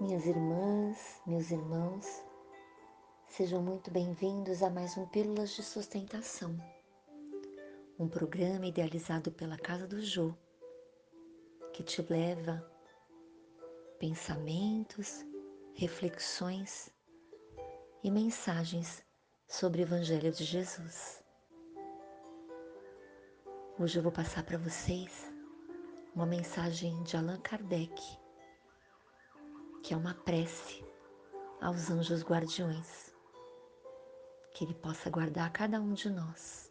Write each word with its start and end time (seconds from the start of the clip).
Minhas 0.00 0.26
irmãs, 0.26 1.20
meus 1.26 1.50
irmãos, 1.50 2.06
sejam 3.26 3.60
muito 3.60 3.90
bem-vindos 3.90 4.62
a 4.62 4.70
mais 4.70 4.96
um 4.96 5.04
Pílulas 5.06 5.50
de 5.50 5.62
Sustentação, 5.64 6.56
um 7.98 8.06
programa 8.06 8.64
idealizado 8.64 9.32
pela 9.32 9.58
Casa 9.58 9.88
do 9.88 10.00
Jô, 10.00 10.32
que 11.72 11.82
te 11.82 12.00
leva 12.00 12.64
pensamentos, 13.98 15.26
reflexões 15.74 16.94
e 18.04 18.08
mensagens 18.08 19.04
sobre 19.48 19.82
o 19.82 19.82
Evangelho 19.82 20.30
de 20.30 20.44
Jesus. 20.44 21.24
Hoje 23.80 23.98
eu 23.98 24.02
vou 24.04 24.12
passar 24.12 24.44
para 24.44 24.58
vocês 24.58 25.28
uma 26.14 26.24
mensagem 26.24 27.02
de 27.02 27.16
Allan 27.16 27.40
Kardec 27.40 28.27
que 29.82 29.94
é 29.94 29.96
uma 29.96 30.14
prece 30.14 30.84
aos 31.60 31.90
anjos 31.90 32.22
guardiões, 32.22 33.14
que 34.54 34.64
Ele 34.64 34.74
possa 34.74 35.08
guardar 35.10 35.50
cada 35.52 35.80
um 35.80 35.92
de 35.92 36.10
nós. 36.10 36.70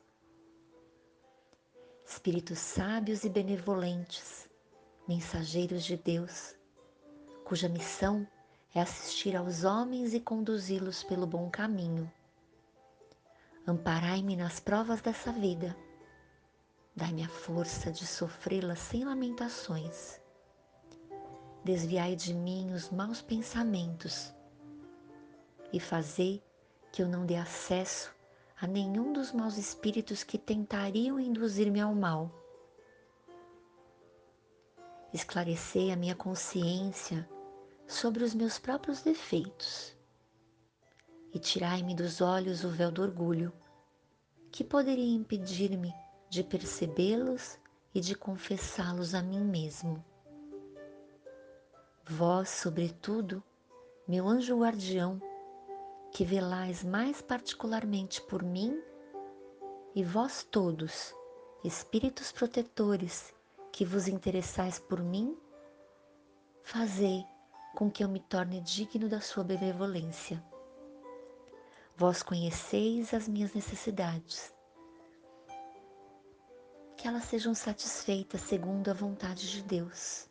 Espíritos 2.05 2.59
sábios 2.59 3.23
e 3.23 3.29
benevolentes, 3.29 4.49
mensageiros 5.07 5.83
de 5.83 5.97
Deus, 5.97 6.55
cuja 7.43 7.69
missão 7.69 8.27
é 8.73 8.81
assistir 8.81 9.35
aos 9.35 9.63
homens 9.63 10.13
e 10.13 10.19
conduzi-los 10.19 11.03
pelo 11.03 11.25
bom 11.25 11.49
caminho. 11.49 12.11
Amparai-me 13.65 14.35
nas 14.35 14.59
provas 14.59 15.01
dessa 15.01 15.31
vida, 15.31 15.75
dai-me 16.95 17.23
a 17.23 17.29
força 17.29 17.91
de 17.91 18.05
sofrê-las 18.05 18.79
sem 18.79 19.03
lamentações 19.03 20.19
desviai 21.67 22.15
de 22.15 22.33
mim 22.33 22.71
os 22.71 22.89
maus 22.89 23.21
pensamentos 23.21 24.33
e 25.73 25.81
fazei 25.81 26.41
que 26.93 27.03
eu 27.03 27.09
não 27.09 27.25
dê 27.25 27.35
acesso 27.35 28.15
a 28.57 28.65
nenhum 28.65 29.11
dos 29.11 29.33
maus 29.33 29.57
espíritos 29.57 30.23
que 30.23 30.37
tentariam 30.37 31.19
induzir-me 31.19 31.81
ao 31.81 31.93
mal. 31.93 32.31
Esclarecei 35.13 35.91
a 35.91 35.97
minha 35.97 36.15
consciência 36.15 37.27
sobre 37.85 38.23
os 38.23 38.33
meus 38.33 38.57
próprios 38.57 39.01
defeitos 39.01 39.93
e 41.33 41.37
tirai-me 41.37 41.93
dos 41.93 42.21
olhos 42.21 42.63
o 42.63 42.69
véu 42.69 42.91
do 42.91 43.01
orgulho, 43.01 43.51
que 44.53 44.63
poderia 44.63 45.13
impedir-me 45.13 45.93
de 46.29 46.45
percebê-los 46.45 47.59
e 47.93 47.99
de 47.99 48.15
confessá-los 48.15 49.13
a 49.13 49.21
mim 49.21 49.43
mesmo. 49.43 50.01
Vós, 52.09 52.47
sobretudo, 52.47 53.43
meu 54.07 54.29
anjo 54.29 54.57
guardião, 54.57 55.21
que 56.09 56.23
velais 56.23 56.81
mais 56.81 57.21
particularmente 57.21 58.21
por 58.21 58.41
mim, 58.43 58.81
e 59.93 60.05
vós 60.05 60.41
todos, 60.49 61.13
espíritos 61.65 62.31
protetores, 62.31 63.35
que 63.73 63.83
vos 63.83 64.07
interessais 64.07 64.79
por 64.79 65.03
mim, 65.03 65.37
fazei 66.63 67.25
com 67.75 67.91
que 67.91 68.01
eu 68.05 68.07
me 68.07 68.21
torne 68.21 68.61
digno 68.61 69.09
da 69.09 69.19
sua 69.19 69.43
benevolência. 69.43 70.41
Vós 71.97 72.23
conheceis 72.23 73.13
as 73.13 73.27
minhas 73.27 73.53
necessidades, 73.53 74.55
que 76.95 77.05
elas 77.05 77.25
sejam 77.25 77.53
satisfeitas 77.53 78.39
segundo 78.39 78.89
a 78.89 78.93
vontade 78.93 79.51
de 79.51 79.61
Deus 79.61 80.29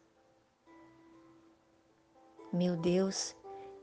meu 2.53 2.77
Deus, 2.77 3.35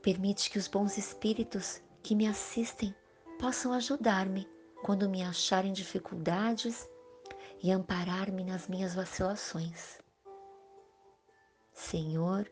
permite 0.02 0.50
que 0.50 0.58
os 0.58 0.68
bons 0.68 0.96
espíritos 0.98 1.82
que 2.02 2.14
me 2.14 2.26
assistem 2.26 2.94
possam 3.38 3.72
ajudar-me 3.72 4.48
quando 4.82 5.08
me 5.08 5.22
acharem 5.22 5.72
dificuldades 5.72 6.88
e 7.62 7.70
amparar-me 7.70 8.44
nas 8.44 8.68
minhas 8.68 8.94
vacilações. 8.94 9.98
Senhor, 11.72 12.50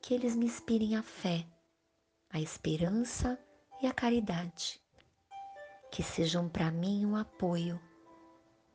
que 0.00 0.14
eles 0.14 0.34
me 0.34 0.46
inspirem 0.46 0.96
a 0.96 1.02
fé, 1.02 1.46
a 2.30 2.40
esperança 2.40 3.38
e 3.82 3.86
a 3.86 3.92
caridade, 3.92 4.80
que 5.90 6.02
sejam 6.02 6.48
para 6.48 6.70
mim 6.70 7.04
um 7.04 7.16
apoio, 7.16 7.80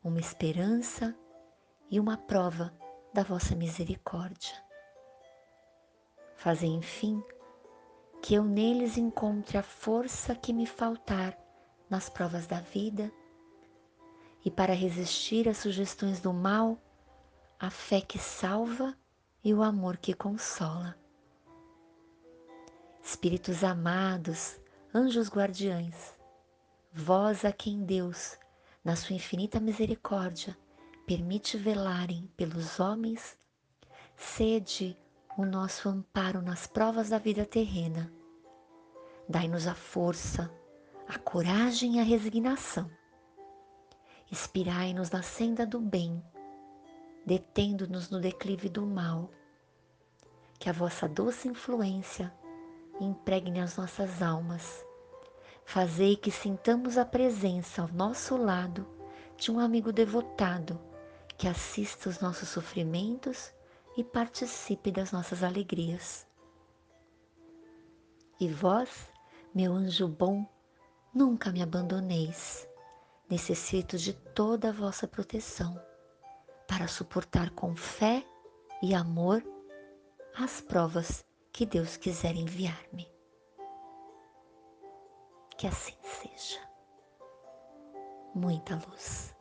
uma 0.03 0.19
esperança 0.19 1.17
e 1.89 1.99
uma 1.99 2.17
prova 2.17 2.73
da 3.13 3.23
vossa 3.23 3.55
misericórdia. 3.55 4.53
Fazem, 6.43 6.75
enfim, 6.75 7.23
que 8.21 8.33
eu 8.33 8.43
neles 8.43 8.97
encontre 8.97 9.57
a 9.57 9.63
força 9.63 10.35
que 10.35 10.51
me 10.51 10.65
faltar 10.65 11.37
nas 11.89 12.09
provas 12.09 12.45
da 12.45 12.59
vida 12.59 13.09
e 14.43 14.51
para 14.51 14.73
resistir 14.73 15.47
às 15.47 15.59
sugestões 15.59 16.19
do 16.19 16.33
mal, 16.33 16.77
a 17.57 17.69
fé 17.69 18.01
que 18.01 18.19
salva 18.19 18.93
e 19.41 19.53
o 19.53 19.63
amor 19.63 19.95
que 19.95 20.13
consola. 20.13 20.97
Espíritos 23.01 23.63
amados, 23.63 24.59
anjos 24.93 25.29
guardiães, 25.29 26.13
vós 26.91 27.45
a 27.45 27.53
quem 27.53 27.85
Deus, 27.85 28.37
na 28.83 28.97
sua 28.97 29.15
infinita 29.15 29.61
misericórdia, 29.61 30.57
permite 31.05 31.55
velarem 31.55 32.29
pelos 32.35 32.81
homens, 32.81 33.37
sede 34.17 34.97
o 35.35 35.45
nosso 35.45 35.89
amparo 35.89 36.41
nas 36.41 36.67
provas 36.67 37.09
da 37.09 37.17
vida 37.17 37.43
terrena. 37.43 38.13
Dai-nos 39.27 39.65
a 39.65 39.73
força, 39.73 40.51
a 41.07 41.17
coragem 41.17 41.95
e 41.95 41.99
a 41.99 42.03
resignação. 42.03 42.89
Inspirai-nos 44.31 45.09
na 45.09 45.23
senda 45.23 45.65
do 45.65 45.79
bem, 45.79 46.23
detendo-nos 47.25 48.09
no 48.11 48.19
declive 48.19 48.69
do 48.69 48.85
mal. 48.85 49.31
Que 50.59 50.69
a 50.69 50.73
vossa 50.73 51.07
doce 51.07 51.47
influência 51.47 52.31
impregne 53.01 53.59
as 53.59 53.75
nossas 53.75 54.21
almas. 54.21 54.85
Fazei 55.65 56.15
que 56.15 56.29
sintamos 56.29 56.97
a 56.97 57.05
presença 57.05 57.81
ao 57.81 57.87
nosso 57.87 58.37
lado 58.37 58.87
de 59.35 59.51
um 59.51 59.59
amigo 59.59 59.91
devotado 59.91 60.79
que 61.37 61.47
assista 61.47 62.07
os 62.07 62.19
nossos 62.19 62.49
sofrimentos 62.49 63.51
e 63.95 64.03
participe 64.03 64.91
das 64.91 65.11
nossas 65.11 65.43
alegrias. 65.43 66.25
E 68.39 68.47
vós, 68.47 69.11
meu 69.53 69.73
anjo 69.73 70.07
bom, 70.07 70.45
nunca 71.13 71.51
me 71.51 71.61
abandoneis. 71.61 72.67
Necessito 73.29 73.97
de 73.97 74.13
toda 74.13 74.69
a 74.69 74.73
vossa 74.73 75.07
proteção 75.07 75.79
para 76.67 76.87
suportar 76.87 77.51
com 77.51 77.75
fé 77.75 78.25
e 78.81 78.93
amor 78.93 79.43
as 80.35 80.59
provas 80.59 81.25
que 81.51 81.65
Deus 81.65 81.97
quiser 81.97 82.35
enviar-me. 82.35 83.07
Que 85.57 85.67
assim 85.67 85.95
seja. 86.01 86.59
Muita 88.33 88.75
luz. 88.87 89.32